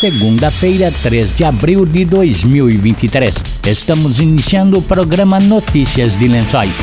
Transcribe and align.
segunda-feira, 0.00 0.90
3 1.02 1.36
de 1.36 1.44
abril 1.44 1.84
de 1.84 2.06
2023. 2.06 3.34
Estamos 3.66 4.18
iniciando 4.18 4.78
o 4.78 4.82
programa 4.82 5.38
Notícias 5.38 6.16
de 6.16 6.26
Lençóis. 6.26 6.74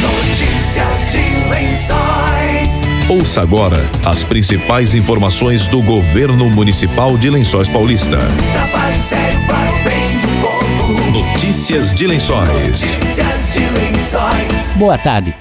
Notícias 0.00 1.10
de 1.10 1.50
Lençóis. 1.50 2.88
Ouça 3.08 3.42
agora 3.42 3.84
as 4.04 4.22
principais 4.22 4.94
informações 4.94 5.66
do 5.66 5.82
governo 5.82 6.48
municipal 6.48 7.18
de 7.18 7.28
Lençóis 7.28 7.66
Paulista. 7.66 8.18
Trabalho 8.52 9.02
sério 9.02 9.40
para 9.48 9.72
o 9.72 9.82
bem 9.82 10.20
do 10.20 10.28
povo. 10.40 11.10
Notícias 11.10 11.92
de 11.92 12.06
Lençóis. 12.06 12.48
Notícias 12.50 13.52
de 13.52 13.60
Lençóis. 13.80 14.72
Boa 14.76 14.96
tarde. 14.96 15.34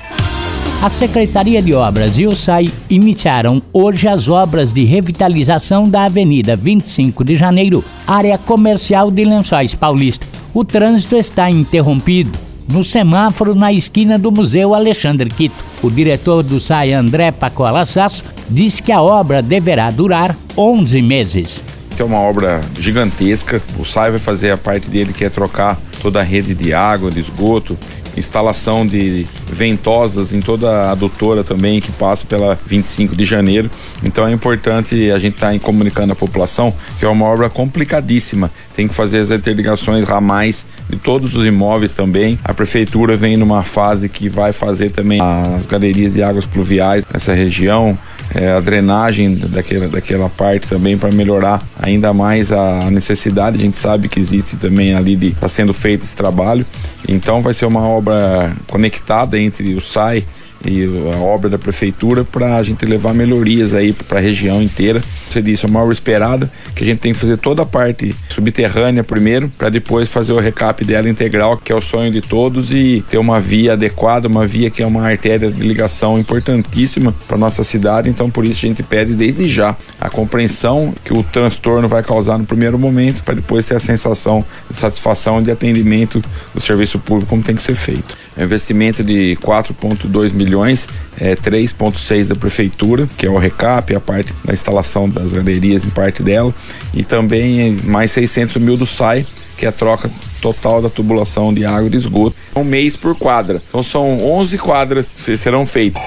A 0.82 0.90
Secretaria 0.90 1.62
de 1.62 1.74
Obras 1.74 2.18
e 2.18 2.26
o 2.26 2.34
SAI 2.34 2.72
iniciaram 2.90 3.62
hoje 3.74 4.08
as 4.08 4.30
obras 4.30 4.72
de 4.72 4.86
revitalização 4.86 5.90
da 5.90 6.06
Avenida 6.06 6.56
25 6.56 7.22
de 7.22 7.36
Janeiro, 7.36 7.84
área 8.08 8.38
comercial 8.38 9.12
de 9.12 9.26
Lençóis 9.26 9.76
Paulista. 9.76 10.26
O 10.54 10.64
trânsito 10.64 11.18
está 11.18 11.52
interrompido 11.52 12.32
no 12.66 12.82
semáforo 12.82 13.54
na 13.54 13.74
esquina 13.74 14.18
do 14.18 14.32
Museu 14.32 14.74
Alexandre 14.74 15.30
Quito. 15.30 15.62
O 15.84 15.92
diretor 15.92 16.44
do 16.44 16.62
SAI, 16.62 16.94
André 16.94 17.30
Pacola 17.34 17.86
Sasso, 17.86 18.24
disse 18.50 18.82
que 18.82 18.94
a 18.94 19.02
obra 19.02 19.42
deverá 19.42 19.92
durar 19.92 20.34
11 20.58 21.02
meses. 21.02 21.62
É 22.00 22.04
uma 22.06 22.20
obra 22.20 22.62
gigantesca. 22.80 23.62
O 23.78 23.84
SAI 23.84 24.12
vai 24.12 24.20
fazer 24.20 24.52
a 24.52 24.58
parte 24.58 24.90
dele 24.90 25.12
que 25.12 25.26
é 25.26 25.30
trocar 25.30 25.78
toda 26.02 26.22
a 26.22 26.24
rede 26.24 26.56
de 26.56 26.74
água, 26.74 27.12
de 27.12 27.20
esgoto, 27.20 27.78
instalação 28.20 28.86
de 28.86 29.26
ventosas 29.48 30.34
em 30.34 30.40
toda 30.40 30.70
a 30.70 30.92
adutora 30.92 31.44
também 31.44 31.80
que 31.80 31.92
passa 31.92 32.26
pela 32.26 32.58
25 32.66 33.16
de 33.16 33.26
janeiro. 33.26 33.70
Então 34.04 34.28
é 34.28 34.32
importante 34.32 35.10
a 35.12 35.18
gente 35.18 35.36
estar 35.36 35.52
tá 35.52 35.60
comunicando 35.60 36.14
à 36.14 36.16
população 36.16 36.74
que 37.00 37.06
é 37.06 37.08
uma 37.10 37.26
obra 37.26 37.50
complicadíssima. 37.50 38.52
Tem 38.76 38.88
que 38.88 38.94
fazer 38.94 39.20
as 39.20 39.32
interligações 39.32 40.06
ramais 40.06 40.66
de 40.90 40.98
todos 40.98 41.36
os 41.36 41.46
imóveis 41.46 41.94
também. 41.94 42.38
A 42.44 42.54
prefeitura 42.54 43.16
vem 43.16 43.38
numa 43.38 43.64
fase 43.64 44.08
que 44.10 44.30
vai 44.30 44.52
fazer 44.54 44.92
também 44.92 45.20
as 45.22 45.66
galerias 45.66 46.14
de 46.14 46.24
águas 46.24 46.46
pluviais 46.46 47.06
nessa 47.12 47.34
região, 47.34 47.98
é, 48.34 48.52
a 48.52 48.60
drenagem 48.60 49.36
daquela, 49.36 49.88
daquela 49.88 50.30
parte 50.30 50.68
também 50.68 50.98
para 50.98 51.12
melhorar 51.12 51.62
ainda 51.80 52.14
mais 52.14 52.52
a 52.52 52.90
necessidade. 52.92 53.58
A 53.58 53.62
gente 53.62 53.76
sabe 53.76 54.08
que 54.08 54.20
existe 54.20 54.58
também 54.58 54.94
ali 54.94 55.16
de 55.16 55.30
está 55.30 55.48
sendo 55.48 55.74
feito 55.74 56.04
esse 56.04 56.16
trabalho. 56.16 56.66
Então 57.08 57.42
vai 57.42 57.54
ser 57.54 57.66
uma 57.66 57.88
obra 57.88 58.54
conectada 58.68 59.40
entre 59.40 59.74
o 59.74 59.82
SAI 59.82 60.24
e 60.66 60.86
a 61.14 61.18
obra 61.18 61.50
da 61.50 61.58
prefeitura 61.58 62.24
para 62.24 62.58
a 62.58 62.64
gente 62.64 62.86
levar 62.86 63.14
melhorias 63.14 63.74
aí 63.74 63.94
para 63.94 64.20
a 64.20 64.22
região 64.22 64.62
inteira. 64.62 65.02
Você 65.30 65.42
disse, 65.42 65.66
é 65.66 65.70
uma 65.70 65.82
obra 65.82 65.94
esperada, 65.94 66.52
que 66.76 66.84
a 66.84 66.86
gente 66.86 67.00
tem 67.00 67.14
que 67.14 67.20
fazer 67.20 67.38
toda 67.38 67.62
a 67.62 67.66
parte 67.66 68.16
subterrânea 68.30 69.04
primeiro, 69.04 69.50
para 69.58 69.70
depois 69.70 70.10
fazer 70.10 70.34
o 70.34 70.40
recap 70.40 70.84
dela 70.84 71.08
integral, 71.08 71.58
que 71.58 71.72
é 71.72 71.76
o 71.76 71.82
sonho 71.82 72.12
de 72.12 72.20
todos, 72.20 72.74
e 72.74 73.04
ter 73.08 73.20
uma 73.20 73.40
via 73.40 73.74
adequada, 73.74 74.28
uma 74.28 74.46
via 74.46 74.72
que 74.72 74.82
é 74.82 74.86
uma 74.86 75.04
artéria 75.04 75.52
de 75.52 75.62
ligação 75.62 76.18
importantíssima 76.18 77.14
para 77.28 77.38
nossa 77.38 77.64
cidade. 77.64 78.10
Então, 78.10 78.30
por 78.30 78.44
isso, 78.44 78.66
a 78.66 78.70
gente 78.70 78.82
pede 78.82 79.14
desde 79.14 79.48
já 79.48 79.76
a 80.02 80.10
compreensão 80.10 80.94
que 81.06 81.14
o 81.14 81.22
transtorno 81.22 81.88
vai 81.88 82.02
causar 82.02 82.38
no 82.38 82.46
primeiro 82.46 82.80
momento, 82.80 83.24
para 83.24 83.36
depois 83.36 83.66
ter 83.66 83.76
a 83.76 83.80
sensação 83.80 84.44
de 84.70 84.76
satisfação 84.76 85.44
de 85.44 85.52
atendimento 85.52 86.24
do 86.54 86.60
serviço 86.60 86.98
público 86.98 87.30
como 87.30 87.44
tem 87.44 87.56
que 87.56 87.62
ser 87.62 87.76
feito. 87.76 88.18
É 88.40 88.44
um 88.44 88.46
investimento 88.46 89.04
de 89.04 89.38
4,2 89.44 90.32
milhões, 90.32 90.88
é 91.20 91.36
3,6 91.36 92.30
da 92.30 92.36
prefeitura, 92.36 93.06
que 93.18 93.26
é 93.26 93.30
o 93.30 93.38
recap, 93.38 93.94
a 93.94 94.00
parte 94.00 94.34
da 94.46 94.54
instalação 94.54 95.10
das 95.10 95.34
galerias 95.34 95.84
em 95.84 95.90
parte 95.90 96.24
dela, 96.24 96.56
e 96.94 97.04
também 97.04 97.74
mais 97.84 98.12
600 98.14 98.56
mil 98.56 98.78
do 98.78 98.86
SAI, 98.86 99.28
que 99.58 99.66
é 99.66 99.68
a 99.70 99.74
troca 99.74 100.10
total 100.42 100.82
da 100.82 100.90
tubulação 100.90 101.54
de 101.54 101.66
água 101.66 101.88
e 101.88 101.90
de 101.90 101.98
esgoto. 101.98 102.34
Um 102.56 102.64
mês 102.64 102.96
por 102.96 103.14
quadra. 103.14 103.62
Então 103.68 103.84
são 103.84 104.26
11 104.26 104.58
quadras 104.58 105.16
que 105.16 105.36
serão 105.36 105.66
feitas. 105.66 106.02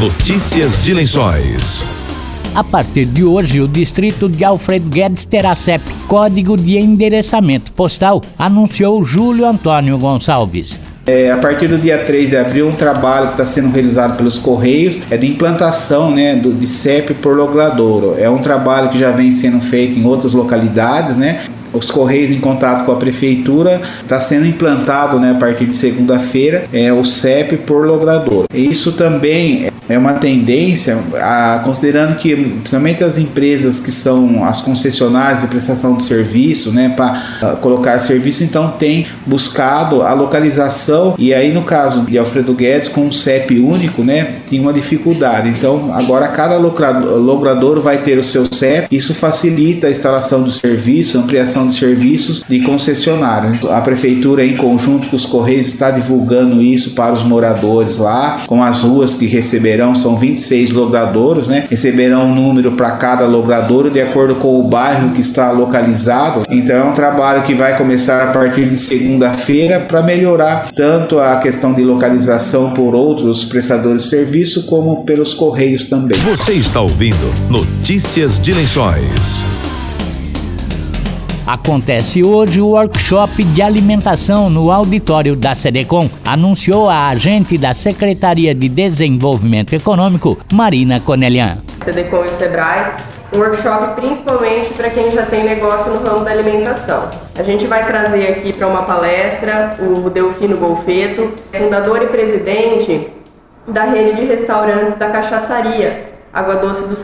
Notícias 0.00 0.82
de 0.82 0.94
Lençóis. 0.94 1.84
A 2.54 2.64
partir 2.64 3.04
de 3.04 3.22
hoje, 3.22 3.60
o 3.60 3.68
distrito 3.68 4.30
de 4.30 4.42
Alfredo 4.46 4.88
Guedes 4.88 5.26
terá 5.26 5.54
CEP, 5.54 5.84
Código 6.08 6.56
de 6.56 6.78
Endereçamento 6.78 7.70
Postal, 7.72 8.22
anunciou 8.38 9.04
Júlio 9.04 9.44
Antônio 9.44 9.98
Gonçalves. 9.98 10.95
É, 11.06 11.30
a 11.30 11.36
partir 11.36 11.68
do 11.68 11.78
dia 11.78 11.98
3 11.98 12.30
de 12.30 12.36
abril, 12.36 12.68
um 12.68 12.74
trabalho 12.74 13.28
que 13.28 13.34
está 13.34 13.46
sendo 13.46 13.72
realizado 13.72 14.16
pelos 14.16 14.40
Correios 14.40 15.00
é 15.08 15.16
de 15.16 15.28
implantação 15.28 16.10
né, 16.10 16.34
do, 16.34 16.52
de 16.52 16.66
CEP 16.66 17.14
por 17.14 17.36
logradouro. 17.36 18.16
É 18.18 18.28
um 18.28 18.38
trabalho 18.38 18.88
que 18.88 18.98
já 18.98 19.12
vem 19.12 19.32
sendo 19.32 19.60
feito 19.60 19.96
em 19.96 20.04
outras 20.04 20.34
localidades, 20.34 21.16
né? 21.16 21.44
os 21.72 21.90
Correios 21.90 22.30
em 22.30 22.40
contato 22.40 22.84
com 22.84 22.92
a 22.92 22.96
Prefeitura, 22.96 23.82
está 24.00 24.20
sendo 24.20 24.46
implantado 24.46 25.20
né, 25.20 25.32
a 25.32 25.34
partir 25.34 25.66
de 25.66 25.76
segunda-feira 25.76 26.64
é, 26.72 26.92
o 26.92 27.04
CEP 27.04 27.58
por 27.58 27.86
logrador. 27.86 28.46
Isso 28.52 28.92
também 28.92 29.68
é 29.88 29.96
uma 29.96 30.14
tendência, 30.14 30.98
a, 31.14 31.60
considerando 31.64 32.16
que 32.16 32.34
principalmente 32.34 33.04
as 33.04 33.18
empresas 33.18 33.80
que 33.80 33.92
são 33.92 34.44
as 34.44 34.62
concessionárias 34.62 35.42
de 35.42 35.46
prestação 35.46 35.96
de 35.96 36.02
serviço, 36.02 36.72
né, 36.72 36.92
para 36.96 37.56
colocar 37.60 37.98
serviço, 37.98 38.44
então 38.44 38.72
tem 38.78 39.06
buscado 39.24 40.02
a 40.02 40.12
localização 40.12 41.14
e 41.18 41.32
aí 41.32 41.52
no 41.52 41.62
caso 41.62 42.02
de 42.02 42.18
Alfredo 42.18 42.54
Guedes 42.54 42.88
com 42.88 43.02
um 43.02 43.12
CEP 43.12 43.58
único, 43.60 44.02
né, 44.02 44.36
tinha 44.46 44.60
uma 44.60 44.72
dificuldade. 44.72 45.48
Então 45.48 45.92
agora 45.94 46.28
cada 46.28 46.56
logrador 46.56 47.80
vai 47.80 47.98
ter 47.98 48.18
o 48.18 48.22
seu 48.22 48.46
CEP, 48.52 48.88
isso 48.94 49.14
facilita 49.14 49.86
a 49.86 49.90
instalação 49.90 50.42
do 50.42 50.50
serviço, 50.50 51.18
ampliação 51.18 51.68
de 51.68 51.74
serviços 51.74 52.44
de 52.48 52.60
concessionários. 52.60 53.64
A 53.70 53.80
prefeitura 53.80 54.44
em 54.44 54.56
conjunto 54.56 55.08
com 55.08 55.16
os 55.16 55.26
Correios 55.26 55.68
está 55.68 55.90
divulgando 55.90 56.62
isso 56.62 56.90
para 56.90 57.12
os 57.12 57.22
moradores 57.22 57.98
lá, 57.98 58.42
com 58.46 58.62
as 58.62 58.82
ruas 58.82 59.14
que 59.14 59.26
receberão 59.26 59.75
receberão, 59.76 59.94
são 59.94 60.16
26 60.16 60.72
logradouros, 60.72 61.48
né? 61.48 61.66
Receberão 61.70 62.26
um 62.26 62.34
número 62.34 62.72
para 62.72 62.92
cada 62.92 63.26
logradouro 63.26 63.90
de 63.90 64.00
acordo 64.00 64.36
com 64.36 64.58
o 64.58 64.62
bairro 64.62 65.12
que 65.12 65.20
está 65.20 65.50
localizado. 65.50 66.44
Então 66.48 66.76
é 66.76 66.84
um 66.84 66.92
trabalho 66.92 67.42
que 67.42 67.54
vai 67.54 67.76
começar 67.76 68.22
a 68.22 68.32
partir 68.32 68.68
de 68.68 68.76
segunda-feira 68.76 69.80
para 69.80 70.02
melhorar 70.02 70.70
tanto 70.74 71.20
a 71.20 71.36
questão 71.36 71.72
de 71.72 71.82
localização 71.82 72.72
por 72.72 72.94
outros 72.94 73.44
prestadores 73.44 74.04
de 74.04 74.08
serviço 74.08 74.66
como 74.66 75.04
pelos 75.04 75.34
correios 75.34 75.84
também. 75.84 76.18
Você 76.20 76.52
está 76.52 76.80
ouvindo 76.80 77.16
Notícias 77.50 78.40
de 78.40 78.52
Lençóis. 78.52 79.75
Acontece 81.46 82.24
hoje 82.24 82.60
o 82.60 82.70
workshop 82.70 83.44
de 83.44 83.62
alimentação 83.62 84.50
no 84.50 84.72
auditório 84.72 85.36
da 85.36 85.54
Sedecom, 85.54 86.10
anunciou 86.24 86.90
a 86.90 87.06
agente 87.06 87.56
da 87.56 87.72
Secretaria 87.72 88.52
de 88.52 88.68
Desenvolvimento 88.68 89.72
Econômico, 89.72 90.36
Marina 90.52 90.98
Conelian. 90.98 91.58
Sedecom 91.84 92.24
e 92.24 92.30
Sebrae 92.30 92.96
um 93.32 93.38
workshop 93.38 94.00
principalmente 94.00 94.74
para 94.74 94.90
quem 94.90 95.12
já 95.12 95.24
tem 95.26 95.44
negócio 95.44 95.92
no 95.92 96.02
ramo 96.02 96.24
da 96.24 96.32
alimentação. 96.32 97.10
A 97.38 97.42
gente 97.44 97.66
vai 97.66 97.86
trazer 97.86 98.26
aqui 98.28 98.52
para 98.52 98.66
uma 98.66 98.82
palestra 98.82 99.76
o 99.78 100.10
Delfino 100.10 100.56
Golfeto, 100.56 101.32
fundador 101.52 102.02
e 102.02 102.06
presidente 102.06 103.08
da 103.68 103.84
rede 103.84 104.16
de 104.20 104.26
restaurantes 104.26 104.96
da 104.96 105.10
Cachaçaria, 105.10 106.12
Água 106.32 106.56
Doce 106.56 106.88
dos 106.88 106.98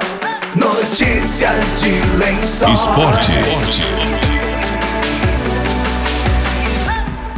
Notícias 0.56 1.80
de 1.80 1.92
lençóis. 2.18 2.80
Esporte. 2.80 3.38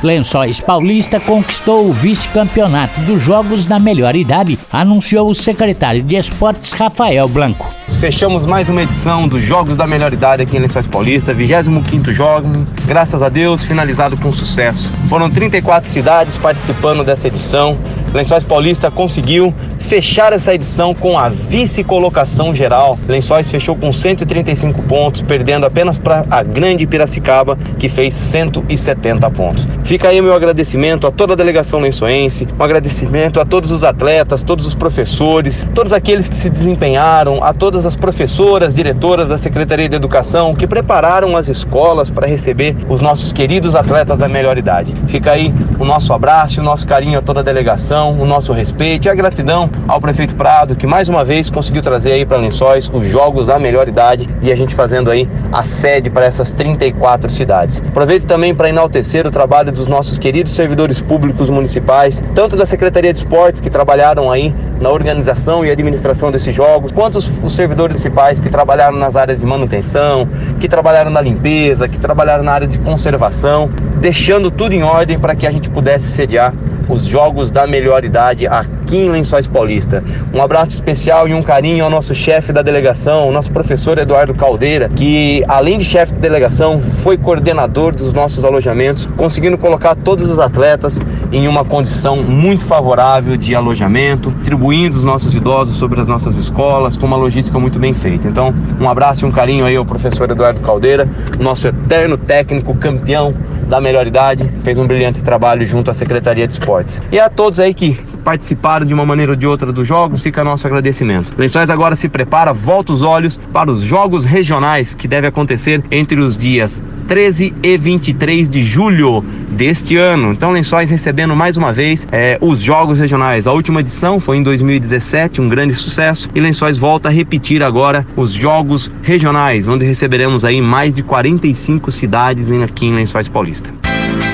Lençóis 0.02 0.60
Paulista 0.60 1.18
conquistou 1.18 1.88
o 1.88 1.92
vice-campeonato 1.92 3.00
dos 3.00 3.20
Jogos 3.20 3.66
da 3.66 3.80
Melhor 3.80 4.14
Idade, 4.14 4.56
anunciou 4.72 5.28
o 5.28 5.34
secretário 5.34 6.02
de 6.02 6.14
Esportes 6.16 6.70
Rafael 6.72 7.26
Blanco. 7.28 7.68
Fechamos 8.00 8.46
mais 8.46 8.68
uma 8.68 8.82
edição 8.82 9.26
dos 9.26 9.42
Jogos 9.42 9.76
da 9.76 9.86
Melhor 9.86 10.12
Idade 10.12 10.42
aqui 10.42 10.56
em 10.56 10.60
Lençóis 10.60 10.86
Paulista, 10.86 11.34
25º 11.34 12.12
jogo, 12.12 12.48
graças 12.86 13.20
a 13.22 13.28
Deus, 13.28 13.64
finalizado 13.64 14.16
com 14.18 14.32
sucesso. 14.32 14.92
Foram 15.08 15.28
34 15.28 15.90
cidades 15.90 16.36
participando 16.36 17.02
dessa 17.02 17.26
edição. 17.26 17.76
Lençóis 18.14 18.44
Paulista 18.44 18.90
conseguiu 18.90 19.52
fechar 19.88 20.34
essa 20.34 20.54
edição 20.54 20.94
com 20.94 21.18
a 21.18 21.30
vice-colocação 21.30 22.54
geral. 22.54 22.98
Lençóis 23.08 23.50
fechou 23.50 23.74
com 23.74 23.90
135 23.90 24.82
pontos, 24.82 25.22
perdendo 25.22 25.64
apenas 25.64 25.98
para 25.98 26.26
a 26.30 26.42
grande 26.42 26.86
Piracicaba, 26.86 27.58
que 27.78 27.88
fez 27.88 28.12
170 28.12 29.30
pontos. 29.30 29.66
Fica 29.84 30.08
aí 30.08 30.20
meu 30.20 30.34
agradecimento 30.34 31.06
a 31.06 31.10
toda 31.10 31.32
a 31.32 31.36
delegação 31.36 31.80
lençoense, 31.80 32.46
um 32.58 32.62
agradecimento 32.62 33.40
a 33.40 33.46
todos 33.46 33.72
os 33.72 33.82
atletas, 33.82 34.42
todos 34.42 34.66
os 34.66 34.74
professores, 34.74 35.66
todos 35.74 35.94
aqueles 35.94 36.28
que 36.28 36.36
se 36.36 36.50
desempenharam, 36.50 37.42
a 37.42 37.54
todas 37.54 37.86
as 37.86 37.96
professoras, 37.96 38.74
diretoras 38.74 39.30
da 39.30 39.38
Secretaria 39.38 39.88
de 39.88 39.96
Educação 39.96 40.54
que 40.54 40.66
prepararam 40.66 41.34
as 41.34 41.48
escolas 41.48 42.10
para 42.10 42.26
receber 42.26 42.76
os 42.90 43.00
nossos 43.00 43.32
queridos 43.32 43.74
atletas 43.74 44.18
da 44.18 44.28
melhor 44.28 44.58
idade. 44.58 44.94
Fica 45.06 45.32
aí 45.32 45.50
o 45.78 45.84
nosso 45.84 46.12
abraço, 46.12 46.60
o 46.60 46.64
nosso 46.64 46.86
carinho 46.86 47.18
a 47.18 47.22
toda 47.22 47.40
a 47.40 47.42
delegação, 47.42 48.20
o 48.20 48.26
nosso 48.26 48.52
respeito 48.52 49.06
e 49.06 49.08
a 49.08 49.14
gratidão 49.14 49.70
ao 49.86 50.00
prefeito 50.00 50.34
Prado, 50.34 50.74
que 50.74 50.86
mais 50.86 51.08
uma 51.08 51.24
vez 51.24 51.50
conseguiu 51.50 51.82
trazer 51.82 52.12
aí 52.12 52.26
para 52.26 52.38
Lençóis 52.38 52.90
os 52.92 53.06
jogos 53.06 53.46
da 53.46 53.58
melhor 53.58 53.88
idade 53.88 54.28
e 54.42 54.50
a 54.50 54.56
gente 54.56 54.74
fazendo 54.74 55.10
aí 55.10 55.28
a 55.52 55.62
sede 55.62 56.10
para 56.10 56.24
essas 56.24 56.50
34 56.52 57.30
cidades. 57.30 57.82
Aproveito 57.86 58.26
também 58.26 58.54
para 58.54 58.68
enaltecer 58.68 59.26
o 59.26 59.30
trabalho 59.30 59.70
dos 59.70 59.86
nossos 59.86 60.18
queridos 60.18 60.54
servidores 60.54 61.00
públicos 61.00 61.50
municipais, 61.50 62.22
tanto 62.34 62.56
da 62.56 62.66
Secretaria 62.66 63.12
de 63.12 63.20
Esportes 63.20 63.60
que 63.60 63.70
trabalharam 63.70 64.30
aí 64.30 64.54
na 64.80 64.90
organização 64.90 65.64
e 65.64 65.70
administração 65.70 66.30
desses 66.30 66.54
jogos, 66.54 66.92
quanto 66.92 67.18
os, 67.18 67.30
os 67.42 67.54
servidores 67.54 67.98
municipais 67.98 68.40
que 68.40 68.48
trabalharam 68.48 68.96
nas 68.96 69.16
áreas 69.16 69.40
de 69.40 69.46
manutenção, 69.46 70.28
que 70.60 70.68
trabalharam 70.68 71.10
na 71.10 71.20
limpeza, 71.20 71.88
que 71.88 71.98
trabalharam 71.98 72.44
na 72.44 72.52
área 72.52 72.66
de 72.66 72.78
conservação, 72.78 73.70
deixando 74.00 74.50
tudo 74.50 74.72
em 74.72 74.82
ordem 74.82 75.18
para 75.18 75.34
que 75.34 75.46
a 75.46 75.50
gente 75.50 75.68
pudesse 75.68 76.08
sediar 76.08 76.54
os 76.88 77.04
Jogos 77.04 77.50
da 77.50 77.66
Melhor 77.66 78.04
Idade 78.04 78.46
aqui 78.46 78.96
em 78.96 79.10
Lençóis 79.10 79.46
Paulista. 79.46 80.02
Um 80.32 80.40
abraço 80.40 80.70
especial 80.70 81.28
e 81.28 81.34
um 81.34 81.42
carinho 81.42 81.84
ao 81.84 81.90
nosso 81.90 82.14
chefe 82.14 82.52
da 82.52 82.62
delegação, 82.62 83.28
o 83.28 83.32
nosso 83.32 83.52
professor 83.52 83.98
Eduardo 83.98 84.34
Caldeira, 84.34 84.88
que 84.88 85.44
além 85.46 85.78
de 85.78 85.84
chefe 85.84 86.12
de 86.14 86.20
delegação, 86.20 86.80
foi 87.02 87.16
coordenador 87.16 87.94
dos 87.94 88.12
nossos 88.12 88.44
alojamentos, 88.44 89.06
conseguindo 89.16 89.58
colocar 89.58 89.94
todos 89.94 90.26
os 90.26 90.38
atletas 90.38 91.00
em 91.30 91.46
uma 91.46 91.64
condição 91.64 92.16
muito 92.22 92.64
favorável 92.64 93.36
de 93.36 93.54
alojamento, 93.54 94.30
distribuindo 94.30 94.96
os 94.96 95.02
nossos 95.02 95.34
idosos 95.34 95.76
sobre 95.76 96.00
as 96.00 96.06
nossas 96.06 96.36
escolas, 96.36 96.96
com 96.96 97.06
uma 97.06 97.16
logística 97.16 97.58
muito 97.58 97.78
bem 97.78 97.92
feita. 97.92 98.28
Então, 98.28 98.54
um 98.80 98.88
abraço 98.88 99.24
e 99.24 99.28
um 99.28 99.32
carinho 99.32 99.66
aí 99.66 99.76
ao 99.76 99.84
professor 99.84 100.30
Eduardo 100.30 100.60
Caldeira, 100.60 101.08
nosso 101.38 101.68
eterno 101.68 102.16
técnico 102.16 102.74
campeão 102.74 103.34
da 103.68 103.80
melhor 103.80 104.06
idade, 104.06 104.50
fez 104.64 104.78
um 104.78 104.86
brilhante 104.86 105.22
trabalho 105.22 105.64
junto 105.66 105.90
à 105.90 105.94
Secretaria 105.94 106.46
de 106.46 106.54
Esportes. 106.54 107.02
E 107.12 107.20
a 107.20 107.28
todos 107.28 107.60
aí 107.60 107.74
que 107.74 107.94
participaram 108.24 108.84
de 108.84 108.94
uma 108.94 109.06
maneira 109.06 109.32
ou 109.32 109.36
de 109.36 109.46
outra 109.46 109.72
dos 109.72 109.86
jogos, 109.86 110.22
fica 110.22 110.42
nosso 110.42 110.66
agradecimento. 110.66 111.32
Lençóis 111.36 111.70
agora 111.70 111.94
se 111.94 112.08
prepara, 112.08 112.52
volta 112.52 112.92
os 112.92 113.02
olhos 113.02 113.38
para 113.52 113.70
os 113.70 113.80
jogos 113.80 114.24
regionais 114.24 114.94
que 114.94 115.06
devem 115.06 115.28
acontecer 115.28 115.82
entre 115.90 116.20
os 116.20 116.36
dias 116.36 116.82
13 117.08 117.54
e 117.62 117.76
23 117.78 118.48
de 118.48 118.62
julho 118.62 119.24
deste 119.50 119.96
ano. 119.96 120.32
Então, 120.32 120.52
Lençóis 120.52 120.90
recebendo 120.90 121.34
mais 121.34 121.56
uma 121.56 121.72
vez 121.72 122.06
é, 122.12 122.38
os 122.40 122.60
Jogos 122.60 122.98
Regionais. 122.98 123.46
A 123.46 123.52
última 123.52 123.80
edição 123.80 124.20
foi 124.20 124.36
em 124.36 124.42
2017, 124.42 125.40
um 125.40 125.48
grande 125.48 125.74
sucesso, 125.74 126.28
e 126.34 126.40
Lençóis 126.40 126.78
volta 126.78 127.08
a 127.08 127.12
repetir 127.12 127.62
agora 127.62 128.06
os 128.14 128.30
Jogos 128.32 128.92
Regionais, 129.02 129.66
onde 129.66 129.84
receberemos 129.84 130.44
aí 130.44 130.60
mais 130.60 130.94
de 130.94 131.02
45 131.02 131.90
cidades 131.90 132.50
aqui 132.62 132.86
em 132.86 132.92
Lençóis 132.92 133.28
Paulista. 133.28 133.72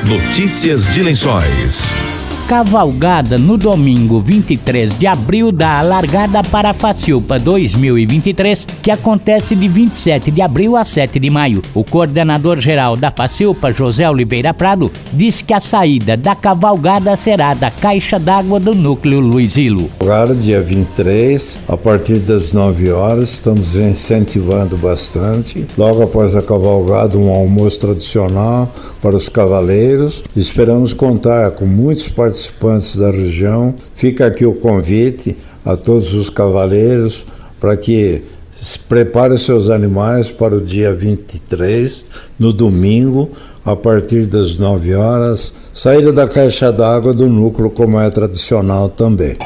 Notícias 0.06 0.92
de 0.92 1.02
Lençóis. 1.02 2.13
Cavalgada 2.48 3.38
no 3.38 3.56
domingo 3.56 4.20
23 4.20 4.98
de 4.98 5.06
abril 5.06 5.50
da 5.50 5.80
largada 5.80 6.42
para 6.42 6.70
a 6.70 6.74
Facilpa 6.74 7.38
2023, 7.38 8.66
que 8.82 8.90
acontece 8.90 9.56
de 9.56 9.66
27 9.66 10.30
de 10.30 10.42
abril 10.42 10.76
a 10.76 10.84
7 10.84 11.18
de 11.18 11.30
maio. 11.30 11.62
O 11.74 11.82
coordenador 11.82 12.60
geral 12.60 12.98
da 12.98 13.10
Facilpa, 13.10 13.72
José 13.72 14.08
Oliveira 14.08 14.52
Prado, 14.52 14.92
disse 15.10 15.42
que 15.42 15.54
a 15.54 15.58
saída 15.58 16.18
da 16.18 16.36
cavalgada 16.36 17.16
será 17.16 17.54
da 17.54 17.70
caixa 17.70 18.18
d'água 18.18 18.60
do 18.60 18.74
núcleo 18.74 19.20
Luizilo. 19.20 19.88
Agora, 19.98 20.34
dia 20.34 20.60
23, 20.60 21.60
a 21.66 21.78
partir 21.78 22.18
das 22.18 22.52
9 22.52 22.92
horas, 22.92 23.30
estamos 23.30 23.76
incentivando 23.76 24.76
bastante. 24.76 25.66
Logo 25.78 26.02
após 26.02 26.36
a 26.36 26.42
cavalgada, 26.42 27.16
um 27.16 27.30
almoço 27.30 27.80
tradicional 27.80 28.70
para 29.00 29.16
os 29.16 29.30
cavaleiros. 29.30 30.22
Esperamos 30.36 30.92
contar 30.92 31.52
com 31.52 31.64
muitos 31.64 32.06
participantes 32.08 32.34
da 32.96 33.10
região. 33.10 33.74
Fica 33.94 34.26
aqui 34.26 34.44
o 34.44 34.54
convite 34.54 35.36
a 35.64 35.76
todos 35.76 36.14
os 36.14 36.30
cavaleiros 36.30 37.26
para 37.60 37.76
que 37.76 38.22
preparem 38.88 39.36
seus 39.36 39.70
animais 39.70 40.30
para 40.30 40.56
o 40.56 40.60
dia 40.60 40.92
23, 40.92 42.04
no 42.38 42.52
domingo, 42.52 43.30
a 43.64 43.74
partir 43.74 44.26
das 44.26 44.58
9 44.58 44.94
horas, 44.94 45.70
saída 45.72 46.12
da 46.12 46.26
caixa 46.26 46.70
d'água 46.70 47.12
do 47.12 47.28
núcleo, 47.28 47.70
como 47.70 48.00
é 48.00 48.08
tradicional 48.10 48.88
também. 48.88 49.36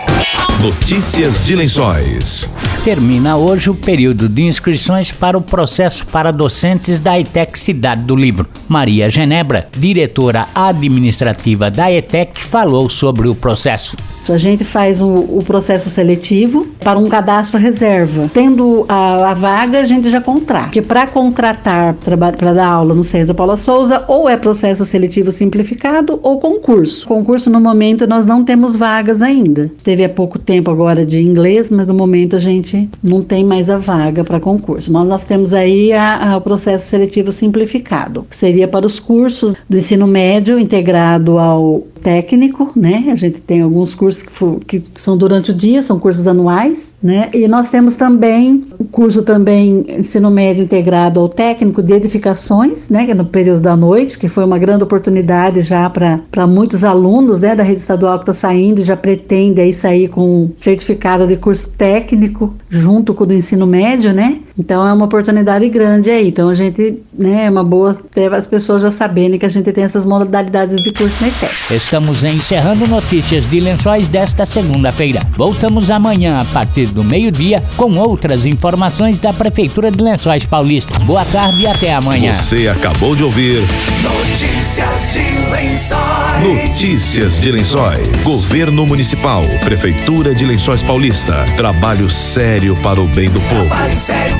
Notícias 0.63 1.47
de 1.47 1.55
Lençóis. 1.55 2.51
Termina 2.83 3.37
hoje 3.37 3.71
o 3.71 3.77
período 3.77 4.29
de 4.29 4.43
inscrições 4.43 5.13
para 5.13 5.39
o 5.39 5.41
processo 5.41 6.05
para 6.05 6.33
docentes 6.33 6.99
da 6.99 7.17
ETEC 7.17 7.57
Cidade 7.57 8.03
do 8.03 8.17
Livro. 8.17 8.45
Maria 8.67 9.09
Genebra, 9.09 9.69
diretora 9.79 10.49
administrativa 10.53 11.71
da 11.71 11.93
ETEC, 11.93 12.45
falou 12.45 12.91
sobre 12.91 13.29
o 13.29 13.37
processo. 13.37 13.97
A 14.33 14.37
gente 14.37 14.65
faz 14.65 15.01
o, 15.01 15.09
o 15.09 15.43
processo 15.45 15.89
seletivo 15.91 16.67
para 16.81 16.99
um 16.99 17.09
cadastro 17.09 17.59
reserva. 17.59 18.31
Tendo 18.33 18.85
a, 18.89 19.31
a 19.31 19.35
vaga, 19.35 19.81
a 19.81 19.85
gente 19.85 20.09
já 20.11 20.21
contrata. 20.21 20.65
Porque 20.65 20.83
para 20.83 21.07
contratar 21.07 21.95
para 21.95 22.53
dar 22.53 22.67
aula 22.67 22.95
no 22.95 23.05
Centro 23.05 23.35
Paula 23.35 23.57
Souza, 23.57 24.05
ou 24.09 24.29
é 24.29 24.37
processo 24.37 24.85
seletivo 24.85 25.33
simplificado 25.33 26.19
ou 26.23 26.39
concurso. 26.39 27.07
Concurso, 27.07 27.51
no 27.51 27.61
momento, 27.61 28.07
nós 28.07 28.27
não 28.27 28.45
temos 28.45 28.77
vagas 28.77 29.23
ainda. 29.23 29.71
Teve 29.83 30.05
há 30.05 30.09
pouco 30.09 30.39
tempo 30.39 30.71
agora 30.71 31.05
de 31.05 31.21
inglês, 31.21 31.71
mas 31.71 31.89
no 31.89 31.95
momento 31.95 32.37
a 32.37 32.39
gente 32.39 32.89
não 33.03 33.23
tem 33.23 33.45
mais 33.45 33.71
a 33.71 33.79
vaga 33.79 34.25
para 34.25 34.41
concurso. 34.41 34.93
Mas 34.93 35.07
nós 35.07 35.25
temos 35.25 35.55
aí 35.55 35.93
a, 35.93 36.33
a, 36.33 36.37
o 36.37 36.41
processo 36.41 36.89
seletivo 36.89 37.33
simplificado, 37.33 38.25
que 38.29 38.37
seria 38.37 38.69
para 38.69 38.87
os 38.87 39.01
cursos 39.01 39.55
do 39.69 39.77
ensino 39.77 40.07
médio 40.07 40.59
integrado 40.59 41.39
ao 41.39 41.85
técnico, 41.99 42.71
né? 42.75 43.09
A 43.11 43.15
gente 43.15 43.41
tem 43.41 43.63
alguns 43.63 43.95
cursos 43.95 44.23
que, 44.67 44.81
que, 44.81 45.01
são 45.01 45.17
durante 45.17 45.51
o 45.51 45.55
dia, 45.55 45.83
são 45.83 45.99
cursos 45.99 46.27
anuais, 46.27 46.97
né? 47.03 47.29
E 47.33 47.47
nós 47.49 47.71
temos 47.71 47.97
também 47.97 48.63
o 48.79 48.85
curso 48.85 49.23
também 49.23 49.85
ensino 49.89 50.31
médio 50.31 50.65
integrado 50.65 51.21
ao 51.21 51.29
técnico 51.29 51.83
de 51.83 51.93
edificações, 51.93 52.89
né? 52.89 53.05
Que 53.05 53.13
é 53.13 53.15
no 53.15 53.25
período 53.25 53.61
da 53.61 53.77
noite, 53.77 54.19
que 54.19 54.29
foi 54.29 54.45
uma 54.45 54.59
grande 54.59 54.85
oportunidade 54.85 55.63
já 55.63 55.89
para 55.91 56.47
muitos 56.47 56.85
alunos, 56.85 57.41
né? 57.41 57.55
Da 57.55 57.63
rede 57.63 57.81
estadual 57.81 58.19
que 58.19 58.23
está 58.31 58.35
saindo, 58.35 58.83
já 58.83 58.97
pretende 58.97 59.61
aí 59.61 59.73
sair 59.73 60.09
com 60.09 60.51
certificado 60.61 61.27
de 61.27 61.37
curso 61.37 61.71
técnico 61.71 62.55
junto 62.69 63.15
com 63.15 63.25
o 63.25 63.27
do 63.27 63.35
ensino 63.35 63.67
médio, 63.67 64.13
né? 64.13 64.39
Então 64.59 64.87
é 64.87 64.93
uma 64.93 65.05
oportunidade 65.05 65.69
grande 65.69 66.11
aí. 66.11 66.29
Então 66.29 66.49
a 66.49 66.55
gente, 66.55 66.99
né? 67.17 67.47
É 67.47 67.51
uma 67.51 67.63
boa 67.63 67.95
ter 67.95 68.33
as 68.35 68.47
pessoas 68.47 68.83
já 68.83 68.91
sabendo 68.91 69.39
que 69.39 69.47
a 69.47 69.49
gente 69.49 69.71
tem 69.73 69.85
essas 69.85 70.05
modalidades 70.05 70.83
de 70.83 70.93
curso 70.93 71.15
na 71.21 71.29
ITEC. 71.29 71.75
Estamos 71.75 72.25
encerrando 72.25 72.87
notícias 72.89 73.49
de 73.49 73.61
lençóis 73.61 74.09
desta 74.09 74.45
segunda-feira. 74.45 75.21
Voltamos 75.37 75.91
amanhã 75.91 76.41
a 76.41 76.45
partir 76.47 76.87
do 76.87 77.05
meio-dia 77.05 77.63
com 77.77 77.97
outras 77.97 78.45
informações 78.45 79.19
da 79.19 79.33
Prefeitura 79.33 79.91
de 79.91 80.03
Lençóis 80.03 80.45
Paulista. 80.45 80.99
Boa 81.01 81.25
tarde 81.25 81.63
e 81.63 81.67
até 81.67 81.95
amanhã. 81.95 82.35
Você 82.35 82.69
acabou 82.69 83.15
de 83.15 83.23
ouvir 83.23 83.63
Notícias 84.03 85.13
de 85.13 85.51
Lençóis. 85.53 86.43
Notícias 86.43 87.41
de 87.41 87.53
Lençóis. 87.53 88.09
Governo 88.25 88.87
Municipal, 88.87 89.43
Prefeitura 89.65 90.35
de 90.35 90.45
Lençóis 90.45 90.83
Paulista. 90.83 91.45
Trabalho 91.57 92.11
sério 92.11 92.77
para 92.83 93.01
o 93.01 93.07
bem 93.07 93.31
do 93.31 93.41
povo. 93.41 93.69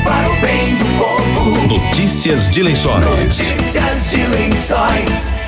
Para 0.09 0.31
o 0.31 0.41
bem 0.41 0.75
do 0.77 0.87
povo. 0.97 1.69
Notícias 1.69 2.49
de 2.49 2.63
Lençóis. 2.63 3.05
Notícias 3.05 4.11
de 4.11 4.27
Lençóis. 4.27 5.48